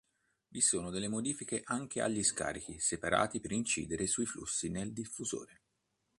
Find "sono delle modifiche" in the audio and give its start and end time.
0.61-1.61